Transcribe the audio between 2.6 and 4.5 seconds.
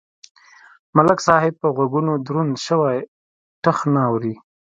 شوی ټخ نه اوري.